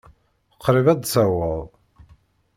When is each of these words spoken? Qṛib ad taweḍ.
Qṛib 0.63 0.87
ad 0.93 1.01
taweḍ. 1.05 1.59